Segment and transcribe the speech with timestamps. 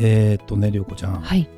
[0.00, 1.48] えー、っとね涼子ちゃん、はい。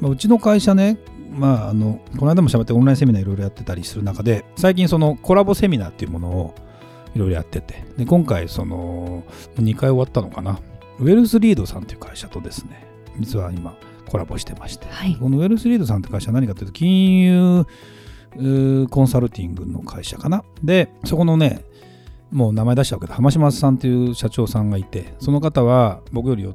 [0.00, 0.98] まあ、うちの会社ね
[1.30, 6.54] まあ、あのこの間も喋ってオンラインセミナーいろいろやってたりする中で最近そのコラボセミナーっていうものを
[7.14, 7.84] いろいろやってて。
[7.96, 9.22] で今回その
[9.56, 10.60] 2回終わったのかな。
[10.98, 12.86] ウェルスリードさんという会社とですね
[13.18, 13.76] 実は今
[14.08, 15.16] コラボしてまして、はい。
[15.16, 17.66] このウェルスリードさんって会社は何かというと金融
[18.90, 20.44] コンサルティングの会社かな。
[20.62, 21.64] でそこのね
[22.30, 26.46] もう名前出しちゃうけど浜島さんという社長さんがいてその方は僕より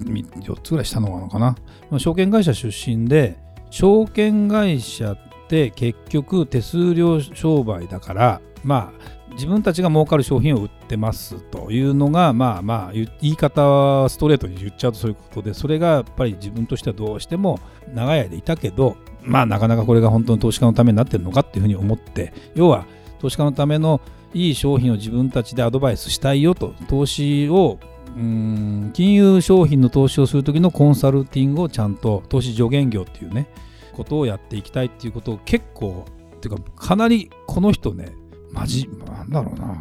[0.00, 1.56] 4, つぐらい下ののかな。
[1.98, 3.38] 証券会社出身で
[3.70, 17.60] 証券会社って結局手数料商売だからまあ自分たちが儲かる商品を売ってますというのがまあまあ言い方はストレートに言っちゃうとそういうことでそれがやっぱり自分としてはどうしても
[17.92, 22.86] 長い間いたけどまあなかなかこれが本当の投資家のためになってるのかっていうふうに思って要は
[23.20, 24.00] 投資家のための
[24.32, 27.78] いい商品を自分たちでアドバイスしたいよと投資を
[28.16, 28.90] うん。
[28.94, 33.48] 金融商品の投資をする時のコンサルティングをちゃんと投資助言業っていうね
[33.92, 36.04] ことをやっていきたいっていうことを結構
[36.36, 38.12] っていうかかなりこの人ね
[38.50, 39.80] マジなんだろうな。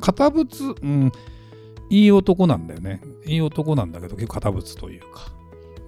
[0.00, 1.12] 堅物うん
[1.88, 3.00] いい男なんだよね。
[3.26, 5.30] いい男なんだけど結構堅物というか。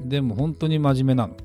[0.01, 1.37] でも本当に真面目なの。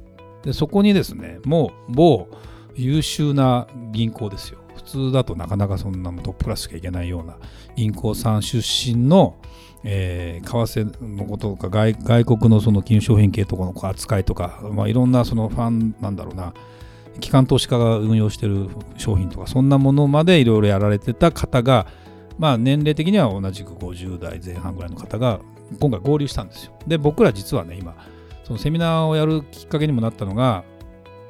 [0.43, 2.27] でそこにですねもう某
[2.75, 4.59] 優秀な銀行ですよ。
[4.75, 7.37] 普通だとなかなかそんなトップクラスしかいけないような
[7.75, 9.37] 銀行さん出身の、
[9.83, 16.53] えー為替のこととか外外国のその金融商品系とかの扱いとか、まあ、いろんなそのファンなんだろうな
[17.19, 21.87] 機関投資家が運用してる商品とかそんなものまでいろいろやられてた方が、
[22.37, 25.39] まあ、年齢的には同じく50代前半ぐらいの方が
[25.79, 26.73] 今回合流したんですよ。
[26.87, 27.95] で僕ら実はね今
[28.43, 30.63] そのセミナーをやるきっかけにもなったのが、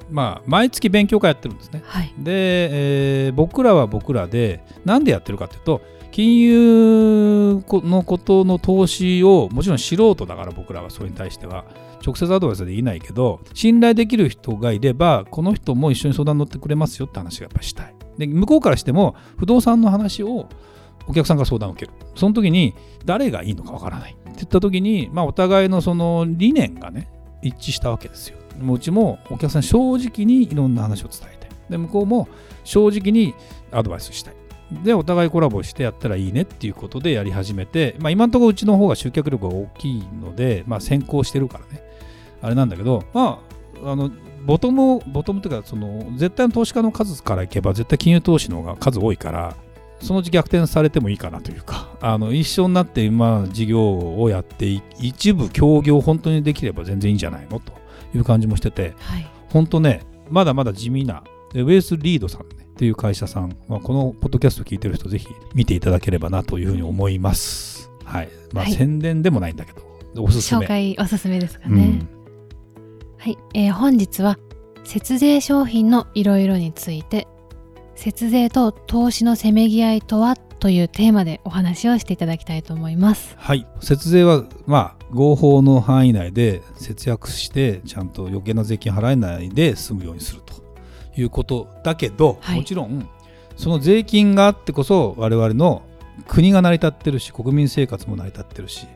[0.10, 1.84] まあ、毎月勉強会やってるんですね。
[1.86, 5.82] はいで、えー僕らは僕らでなんでやってるかっていうと
[6.14, 11.66] 金融のことの投資をもちろん素人だから僕らはそれに対しては
[12.06, 17.96] 直接アドバイスはできないけど信頼できる人がいればこの人も一緒に相談乗ってくれますよって話がやっぱりしたい。
[18.20, 20.48] で向こうからしても不動産の話を
[21.08, 21.98] お客さんから相談を受ける。
[22.14, 22.76] その時に
[23.06, 24.12] 誰がいいのかわからない。
[24.12, 27.10] って言った時に、まあ、お互いのその理念がね
[27.42, 28.38] 一致したわけですよ。
[28.60, 32.28] もううちもお客さん正直にいろんな話を伝えたいで向こうも
[32.64, 33.34] 正直に
[33.72, 34.43] アドバイスしたい。
[34.84, 41.84] でお互いコラボしてやったらいいねっていうことでやり始めて、まあ、今のところうちの方が集客力が大きいので、まあ、先行してるからね。
[42.42, 43.40] あれなんだけどま
[43.84, 44.12] ああの
[44.46, 49.56] ボトムボトムというかその絶対の投資家の数からいけば絶対金融投資の方が数多いから
[50.02, 57.60] そのうち逆転されてもいいかなというかあの一緒になって今事業をやってい一部協業本当にできれば全然いいんじゃないの？
[57.60, 57.72] と
[58.14, 59.30] いう感じもしててはい。
[59.50, 61.24] 本当ね、まだまだ地味な、
[61.54, 67.92] でウェイスリードさん、ね、っていう会社さん、まあ、このポッドキャスト聞いてる人、ぜひ見ていただければなというふうに思います。
[68.04, 68.30] はい。
[68.52, 70.66] まあ、はい宣伝でもないんだけど、おすすめ。
[70.66, 72.08] 紹介おすすめですかね、うん。
[73.18, 74.38] はい、えー本日は
[74.84, 77.28] 節税商品のいろいろについて
[77.96, 83.68] 節税と投資のせめぎ合いとはというテーマでお話をしていただきたいと思いますはい。
[83.82, 90.63] 節税は、まあ、合法の範囲内で節約して、ちゃんと余計な税金払えないで済むようにすると
[91.16, 93.08] いうことだけど、はいもちろん、
[93.56, 95.84] その税金があってこそ、我々の
[96.28, 98.88] 国が成り立ってるし、国民生活も成り立ってるし、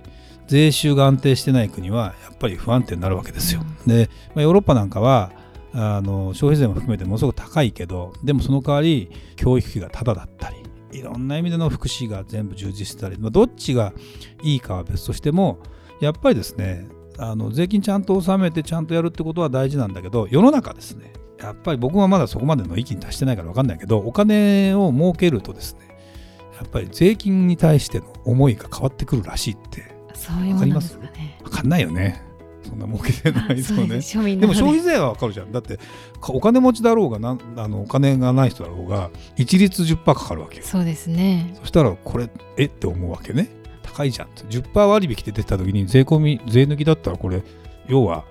[0.48, 3.62] 税収が安定してない国はやっぱり不安定になるわけですよ。
[3.86, 5.32] で、まあ、ヨーロッパなんかは
[5.74, 13.94] あの消費税も含めてものすごく高いけどでもその代わり教育費がタダだったりいろんな意味での福祉が全部充実してたり、まあ、どっちが
[14.42, 15.60] いいかは別としても
[16.00, 16.88] やっぱりですね
[17.20, 25.88] あの税金ちゃんと納めてちゃんとやるってことは大事なんだけど世の中ですねやっぱり僕はまだそこまでの域に達してないから分かんないけどお金を儲けるとですね
[26.60, 32.28] やっぱり税金に対しての思いが変わってくるらしいってそういうものですかね分かんないよね
[32.68, 35.52] そんな儲けてない です庶民でなのも消費税はわかるじゃん。
[35.52, 35.78] だって
[36.20, 40.64] かお金持ちだろうがなんあのお金がない人だろうが一律10%かかるわけよ。
[40.66, 43.50] そうですねそしたらこれえって思うわけね。
[43.84, 44.28] 高いじゃん。
[44.50, 47.42] 10%割引で出た時に税込み税抜きだったらこれ
[47.88, 48.26] 要は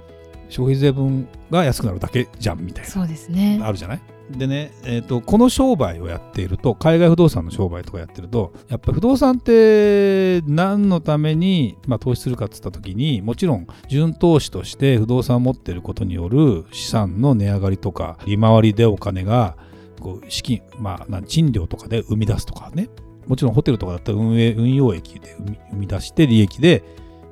[0.48, 3.58] 消費税分が安くなるだけじゃんみたいそうですね。
[3.58, 4.00] なあるじゃない？
[4.30, 19.56] でね、えーと、この商売をやっていると海外不動産の商売とかやってるとやっぱり不動産って何のために、まあ、投資するかっつった時にもちろん純投資として不動産を持っていることによる資産の値上がりとか利回りでお金が
[20.00, 22.88] こう資金、まあ、賃料とかで生み出すとかね。
[23.28, 25.36] もちろんホテルとかだったら運営運用益で
[25.72, 26.84] 生み出して利益で、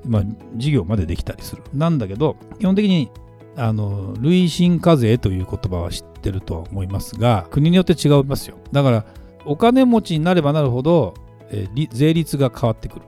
[0.07, 0.23] まあ、
[0.57, 1.63] 事業までできたりする。
[1.73, 3.11] なんだけど基本的に
[3.57, 8.59] あの累進課税という言葉は知ってると思いますが国によって違いますよ。
[8.73, 9.05] だから
[9.45, 11.15] お金持ちになればなるほど、
[11.51, 13.07] えー、税率が変わってくる。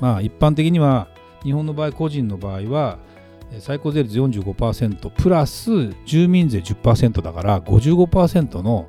[0.00, 1.08] まあ一般的には
[1.42, 2.98] 日本の場合個人の場合は
[3.58, 5.70] 最高税率45%プラス
[6.06, 8.88] 住民税10%だから55%の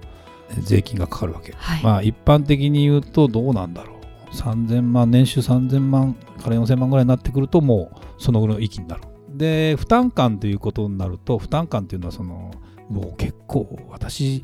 [0.59, 4.00] 税金がかかるわけ、はい、まあ一般的に言うとどうなんだろう
[4.33, 9.03] 3000万年収3000万から4000万ぐらいになってくるともうそのぐらいの域になる。
[9.29, 12.51] で負担感ということになると負担感というのはその
[12.89, 14.41] もう結構私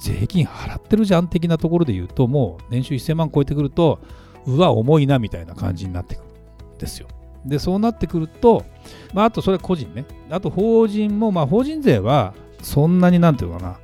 [0.00, 4.00] 税金払ってるじゃん的なところで言うともう年収1000万超えてくると
[4.46, 6.24] うわ重いなみたいな感じになってくる
[6.76, 7.08] んですよ。
[7.44, 8.64] でそうなってくると、
[9.12, 10.04] まあ、あとそれ個人ね。
[10.30, 13.78] あと法人もまあ法人税はそんなになんていうかな。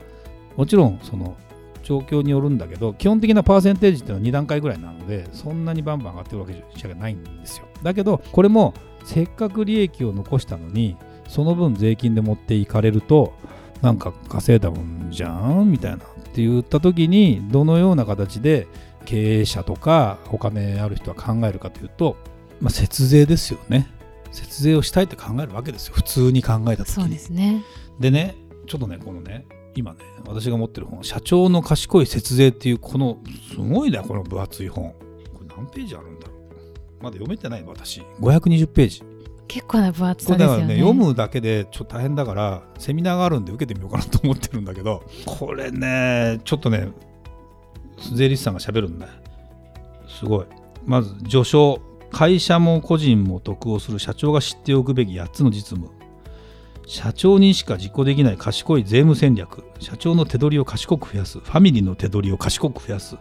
[0.56, 1.36] もちろんその
[1.84, 7.66] 状況によるんだけど基本的なパーセンテージっていうのは2段階ぐらいなのでそんなにバンバン上がってるわけじゃないんですよ。
[7.82, 10.96] だけどこれもせっかく利益を残したのに
[11.28, 13.34] その分税金で持っていかれると
[13.82, 15.98] なんか稼いだもんじゃんみたいなっ
[16.32, 18.66] て言った時にどのような形で
[19.04, 22.16] 経営者とかお金ある人は考えるかというと、
[22.60, 23.88] まあ、節税ですよね。
[24.32, 25.94] 節税をしたいって考えるわけですよ。
[25.94, 26.94] 普通に考えた時に。
[26.94, 27.62] そうですね。
[28.00, 28.34] でね
[28.66, 29.44] ちょっとねこのね
[29.74, 33.18] 今ね私が持ってる本「社長の賢い節税」っていうこの
[33.50, 34.90] すごいねこの分厚い本。
[34.90, 37.02] これ何ページあるんだろう。
[37.02, 38.02] まだ読めてない私。
[38.20, 39.02] 520ページ。
[39.46, 40.66] 結構な分厚さですよね。
[40.74, 46.88] ね読むだけでちょっと大変だからセミナーがあるんで受けてみようかなと思ってるんだけどこれねちょっとね
[48.14, 49.08] 税理士さんがしゃべるんだ
[50.08, 50.46] すごい。
[50.84, 51.94] まず序章。
[52.14, 55.90] 会社も個人も得をする社長が知っておくべき8つの実務
[56.86, 59.64] 社長にしか実行できない賢い税務戦略。
[59.78, 61.38] 社長の手取りを賢く増やす。
[61.40, 63.16] ファミリーの手取りを賢く増やす。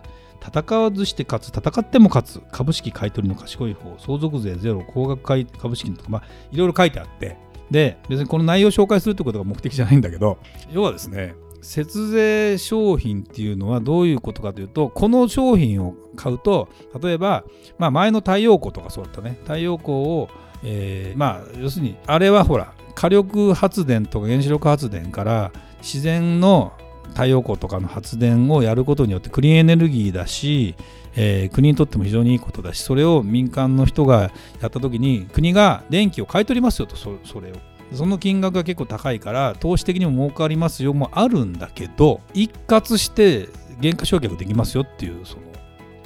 [0.46, 7.38] 戦わずして勝つ、戦っても勝つ、株式買取の賢い方、相続税ゼロ、高額買株式とか、まあ、いろいろ書いてあって、
[7.72, 10.38] で、別にこの内容を紹介するってことが目的じゃないんだけど、
[10.72, 11.34] 要はですね、
[11.64, 16.70] 節税商品っていうのはどういうことかというと、この商品を買うと、
[17.02, 17.44] 例えば、
[17.78, 20.30] まあ、前の太陽光とかそうだったね、太陽光を、
[20.64, 25.52] えー、まあ、要するに、あれはほら、火力発電とか原子力発電から
[25.82, 26.74] 自然の
[27.10, 30.76] 太陽光とかの発電をやることによってクリーンエネルギーだし、
[31.16, 34.32] えー、国にとっても非常にいいことだしそれを民間の人が
[34.62, 37.10] やった時に国が電気を買い取りますよとそ
[37.40, 37.73] れを。
[37.94, 43.48] その金額が結構高いから投資的にも儲かりますよもあるんだけど一括して
[43.82, 45.44] 原価償却できますよっていうその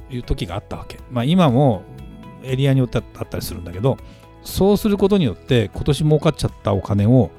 [0.10, 1.84] いう時があったわけ、まあ、今も
[2.44, 3.98] エリアによってあったりするんだけど
[4.44, 7.32] そうすることによって今年儲かっちゃったお金を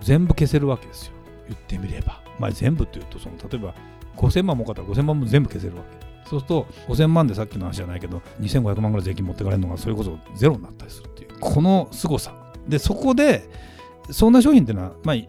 [0.00, 1.12] 全部消せるわけですよ。
[1.48, 2.20] 言ってみれば。
[2.38, 3.74] まあ、全部っていうとその例えば
[4.16, 6.28] 5000万儲かったら5000万も全部消せるわけ。
[6.28, 12.34] そうすると5000万でさっきの話じゃないけど2500万ぐらい税金持ってかれるのがそれこそゼロになったりするっていうこの凄さ。
[12.66, 13.48] でそこで
[14.10, 15.26] そんな商品っていうのはまあ変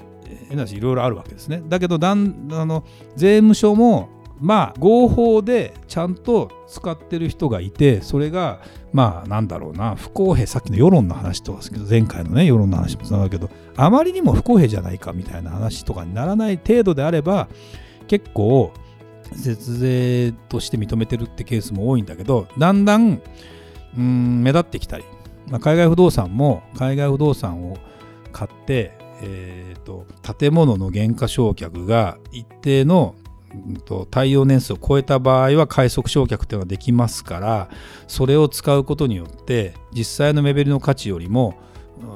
[0.52, 1.62] な話いろいろあるわけですね。
[1.68, 2.84] だけどだんあの
[3.16, 4.10] 税務署も
[4.40, 8.60] まあ合法でちゃんと使ってる人がいてそれが
[8.92, 17.48] まあなんだろうな不公平さっきの世論の話とかですけど前回のね世論の話もつながるけどあまりにも不公平じゃないかみたいな話とかにならない程度であれば
[18.08, 18.74] 結構
[19.36, 23.22] 節税として認めてるってケースも多いんだけどだんだん
[23.96, 25.04] うん目立ってきたり、
[25.48, 27.78] まあ、海外不動産も海外不動産を
[28.32, 33.16] 買ってえーと建物の減価償却が一定の
[33.54, 37.70] うんと耐用年数を超えた場合は快速償却というのができますから
[38.08, 41.56] それを使うことによって実際の目減りの価値よりも、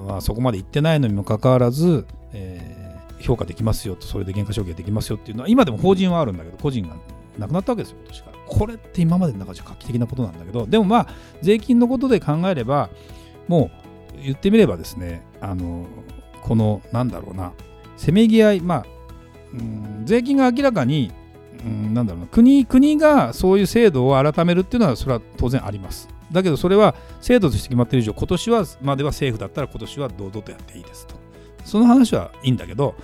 [0.07, 6.95] まあ、そこまでいってないのにもかかわらず、えー、評価できますよとそれで減価償却できますよっていうのは今でも法人はあるんだけど個人が
[7.37, 8.31] なくなったわけですよ今年か。
[8.47, 11.07] これって今までの中じゃ画期的なことなんだけどでもまあ
[11.41, 12.89] 税金のことで考えれば
[13.47, 13.71] も
[14.13, 15.85] う言ってみればですねあの
[16.41, 17.53] このなんだろうな
[17.97, 18.85] せめぎ合いまあ
[19.53, 21.11] うん税金が明らかに
[21.65, 26.07] うん、なんだろうな国国がそういう制度を改めるっていうのはそれは当然あります。
[26.31, 31.15] だけどそれは制度として決まっている以上今年はまでは政府だったら今年は堂々とやっていいですと。
[31.63, 32.95] その話はいいんだけど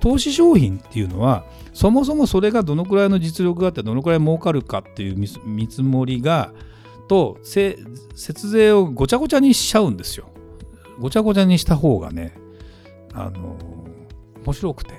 [0.00, 5.26] 投資商品っていうのはそもそもそれがどのくらいの実力があってどのくらい儲かるかっていう見
[5.66, 6.52] 積もりが
[7.08, 10.28] と節税をごちゃごちゃにしちゃうんですよ。
[10.98, 12.32] ごちゃごちゃにした方がね
[13.12, 13.56] あの
[14.44, 14.94] 面白くて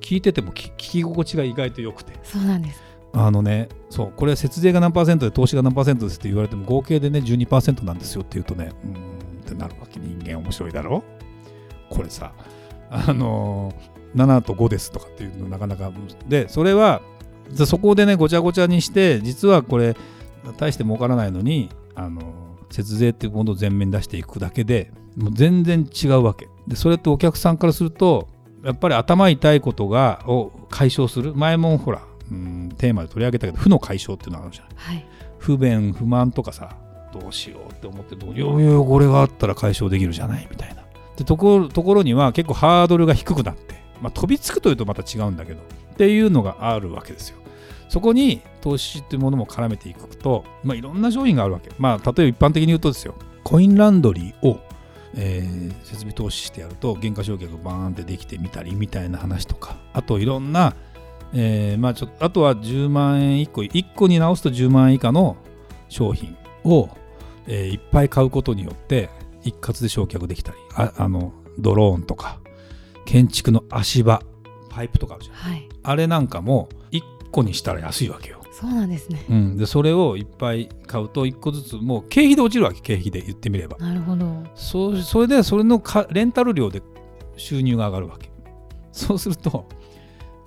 [0.00, 2.12] 聞いてても聞き心地が意外と良くて。
[2.22, 2.82] そうなんです。
[3.12, 8.94] あのねそうこれ節税が何パーセントで投資が何パーセントですって言われても合計でね12%なんですよって言うとねうーん
[9.40, 9.98] ってなるわけ。
[9.98, 11.02] 人間面白いだろ？
[11.90, 12.32] これさ
[12.88, 15.90] あのー、7と5ですとかっていうのなかなか
[16.28, 17.02] でそれは
[17.54, 19.96] そこでねごちゃごちゃにして実はこれ
[20.56, 22.22] 大して儲からないのにあの
[22.70, 26.48] 節税っていうものを前面に出していくだけでもう全然違うわけ。
[26.66, 28.28] でそれってお客さんからすると
[28.64, 31.34] やっぱり頭痛いことがを解消する。
[31.34, 34.72] 前もほらうんテーマで取り上げたけど負の解消っていうのがあるじゃない。
[34.76, 35.06] はい。
[35.38, 36.76] 不便不満とかさ
[37.12, 40.82] どうしようって思ってるといやいやこれがあったら解消できるじゃないみたいな。
[41.16, 47.39] でところところには結構ハードルが低くなって、まあ、飛びつくというとまた違うんだけどっていうのがあるわけですよ
[47.90, 51.70] そこに投資っていうものも絡めていくと、まあ、いろんな商品があるわけ。
[51.76, 53.16] まあ例えば一般的に言うとですよ。
[53.42, 54.60] コインランドリーを
[55.14, 59.76] えー設備投資してやると減価償却がバーンってできてみたりみたいな話とか。
[59.92, 60.76] あといろんな、
[61.34, 65.36] えーまあちょっとあとは10万円1個1個に直すと10万円以下の
[65.88, 66.88] 商品を、
[67.48, 69.10] えーいっぱい買うことによって
[69.42, 70.58] 一括で償却できたり。
[70.76, 72.38] ああのドローンとか
[73.04, 74.22] 建築の足場
[74.68, 75.34] パイプとかあるじゃん。
[75.34, 75.68] はい。
[75.82, 76.79] あれなんかも1
[77.30, 79.24] 個にしたら安いわけよ、そうなんですね。
[79.28, 83.78] うん、でそれをいっぱい買うと1個ずつもう経費で落ちるわけ経費で言ってみれば。
[83.78, 84.44] なるほど。
[84.54, 86.82] そうそれでそれのかレンタル料で
[87.36, 88.30] 収入が上がるわけ。
[88.92, 89.66] そうすると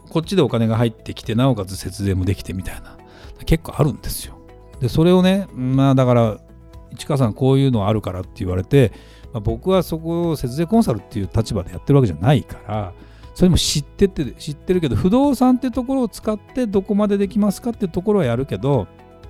[0.10, 2.98] こっちでお金が入ってきてなおかつ節税もできてみたいな
[3.46, 4.38] 結構あるんですよ。
[4.80, 6.40] でそれをねまあだから
[6.92, 8.92] 市川さんこういうのあるからって言われて、
[9.32, 12.94] まあ、僕はそこを節税コンサルっていう立場でやってるわけじゃないから
[13.34, 18.88] それも知ってて知ってるけど不動産ってところを使ってどこまでできますかっていうところはやるけど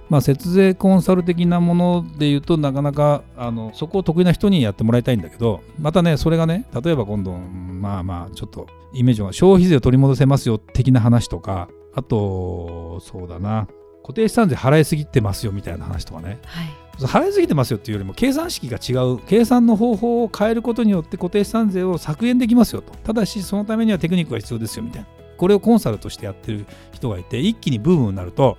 [0.10, 13.68] まあ、節税コンサル的なもので言うとなかなかあのそこを得意な人にやってもらいたいんだけどまたねそれがね例えば今度まあまあちょっとイメージが消費税を取り戻せますよ的な話とかあとそうだな
[14.04, 16.40] 固定資産税払いすぎてますよみたいな話とかね。
[16.46, 16.83] はい。
[17.00, 22.94] 払いすぎてますよっていうよりも計算式が違う計算の方法を変えることによって固定資産税を削減できますよと。
[23.04, 25.08] ただしそのためにはテクニックが必要ですよみたいな。
[25.38, 28.58] これをコンサルとしてやってる人がいて一気にブームになると。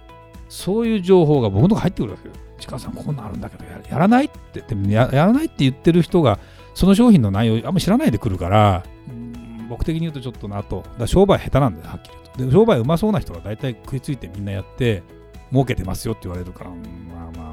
[0.49, 1.75] そういう情報が僕のと。
[1.77, 6.39] こ入ってくるわけよ市川さんこんなんあるんだけどやらないってでもやらないって言ってる人が
[6.75, 8.85] その商品の内容あんま知らないでくるから。
[9.69, 15.03] 僕的に言うとちょっとなとだ商売下手なんだよはっきり言うとで商売うまそうな人が大体食いついてみんなやって
[15.51, 16.71] 儲けてますよって言われるから。
[16.71, 17.44] まあまあ。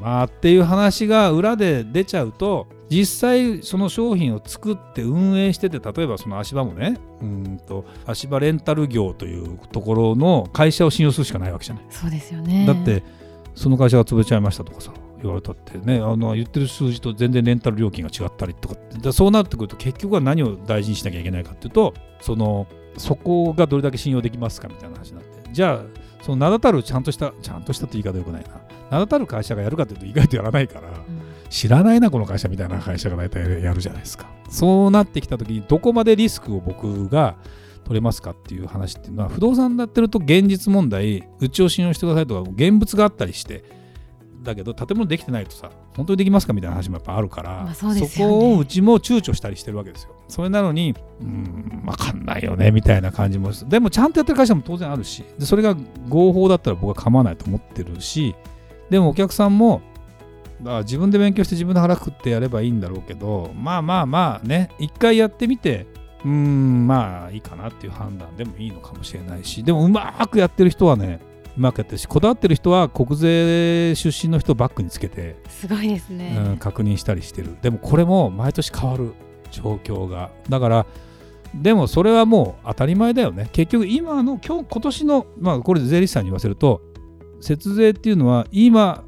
[0.00, 11.84] まあまあまあっていう話が裏で出ちゃうと実際その商品を作って運営してて例えばその足場もねうんと足場レンタル業というところの会社を信用するしかないわけじゃない。
[11.90, 12.66] そうですよね。
[12.66, 13.02] だって
[13.54, 14.92] その会社が潰れちゃいましたとかさ
[15.22, 22.66] 言われたってねあの言ってる数字と全然レンタル料金が違ったりとかだそうなってくると結局は何を大事にしなきゃいけないかっていうとその
[22.96, 25.30] そこがどれだけ信用できますかみたいな話になって。
[25.52, 30.96] じゃあその名だたるちゃんとしたちゃんとしたって言い方よくないな名だたる会社がやるかっていうと意外とやらないからうん。
[31.48, 34.28] 知らないなこの会社みたいな会社が大体やるじゃないですか。
[34.48, 37.36] そうなってきた時にどこまでリスクを僕が
[37.84, 43.64] 取れますかっていう話っていうのは不動産だってると現実問題うちを信用してくださいとか現物があったりして
[44.42, 48.08] だけど建物できてないとさ本当にできますかみたいな話もやっぱあるから、まあそね。
[48.16, 50.10] こをうちも躊躇したりしてるわけですよ。
[50.28, 55.76] それなのにうーん分かんないよねみたいな感じもでもちゃんとやってる会社も当然あるしでそれが
[56.08, 58.34] 合法だったら僕は構わないと思ってるし
[58.90, 59.82] でもお客さんも
[60.60, 65.86] だから自分で勉強して自分で腹くってやればいいんだろうけどまあまあまあね一回やってみて
[66.24, 71.20] うーんまあいいかなっていう判断でもいいのかもしれないしでもうまくやってる人はね
[71.56, 77.56] うまくやってるしこだわってる人は国税出身の人をバックにつけて、すごいですね、うん、確認したりしてる。
[77.60, 79.12] でもこれも毎年変わる。
[79.50, 80.30] 状況が。
[80.48, 80.86] だから
[81.54, 83.48] でもそれはもう当たり前だよね。
[83.52, 86.80] 結局今の今日今年のまあこれ税理士さんに言わせると
[87.40, 89.04] 節税っていうのは今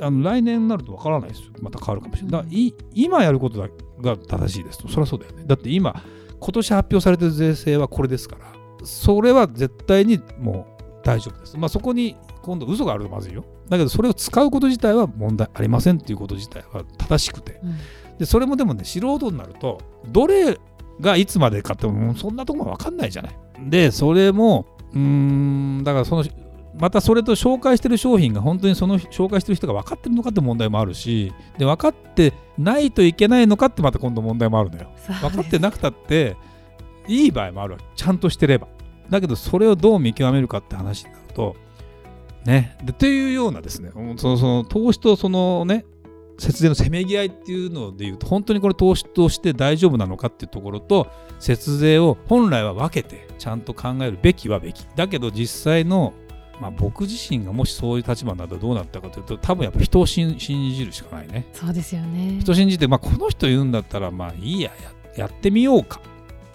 [0.00, 1.52] あの来年になるとわからないですよ。
[1.60, 2.32] また変わるかもしれない。
[2.32, 3.68] だからい今やることだ
[4.00, 4.88] が正しいですと。
[4.88, 5.44] そりゃそうだよね。
[5.46, 6.02] だって今
[6.40, 8.52] 今年発表されてる税制はこれですから
[8.84, 11.56] それは絶対にもう大丈夫です。
[11.56, 13.44] まあそこに今度嘘があるとまずいよ。
[13.68, 17.60] だけどそれを使うこと自体は問題ありませんっていうこと自体は正しくて。
[17.62, 18.18] うん。
[18.18, 20.58] でそれもでもね素人になるとどれ
[21.00, 23.36] がいつまでかってもうそんなとこも分かんないじゃない。
[23.68, 26.24] でそれもうーんだからその
[26.78, 34.90] またそれと紹介してる商品が本当にその紹介してる人が分かってるのかって問題もあるしで分かってないといけないのかってまた今度問題もあるのよ。
[35.20, 36.36] 分かってなくたって
[37.06, 38.68] いい場合もあるわけちゃんとしてれば。
[39.10, 41.56] だけどそれをどう見極めるかって話になると
[42.46, 45.84] ねでというようなですねそのその投資とそのね
[46.38, 51.06] 節税のせめぎ合いっていうのでいうと本当にこれ投資として大丈夫なのかっていうところと
[51.38, 56.12] 節税を本来は分けてちゃんと考えるべきはべきだけど実際の、
[56.60, 64.70] まあ、僕自身がもしそういう立場になったらどうなったかというと多分やっぱ人を信じるしかないねそうですよね人信じて、まあ、この人言うんだったらまあいいや
[65.16, 66.00] やってみようか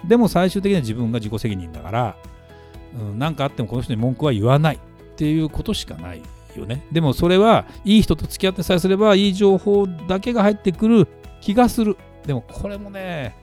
[0.08, 2.16] でも最終的には自分が自己責任だから
[3.18, 4.80] 何、うん、かあってもこの人に文句は言わないっ
[5.16, 6.22] ていうことしかない
[6.56, 6.86] よね。
[6.92, 11.08] でもそれはいい人と付き合ってさえすればいい情報だけが入ってくる
[11.42, 11.98] 気がする。
[12.26, 13.36] でもこれもね、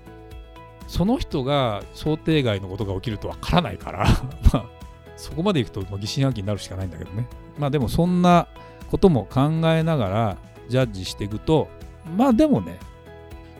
[0.86, 4.06] その人が想定外のことが起きるとわからないから
[4.52, 4.66] まあ、
[5.16, 7.26] そこまでいくと疑心暗鬼になるしかないんだけどね。
[7.58, 8.48] まあでもそんな
[8.90, 10.36] ことも考えながら
[10.68, 11.68] ジャッジしていくと、
[12.16, 12.78] まあでもね、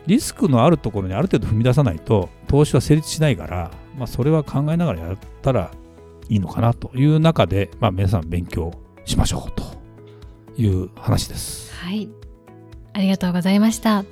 [0.05, 5.71] リスクのあるところにある程度踏み出さないと投資は成立しないから、まあそれは考えながらやったら
[6.29, 8.71] いいのかなという中で、まあ皆さん勉強
[9.05, 9.63] しましょうと
[10.61, 11.73] いう話です。
[11.75, 12.09] はい。
[12.93, 14.05] ありがとうございました。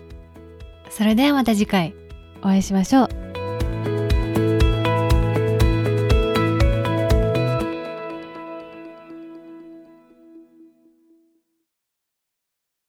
[0.89, 1.93] それではまた次回
[2.39, 3.24] お会いしましょう。